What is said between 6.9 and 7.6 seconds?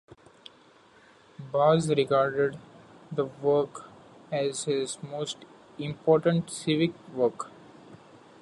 work.